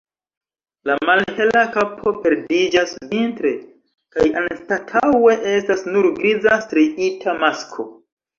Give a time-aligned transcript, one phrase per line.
[0.89, 3.51] La malhela kapo perdiĝas vintre
[4.17, 7.89] kaj anstataŭe estas nur griza striita masko.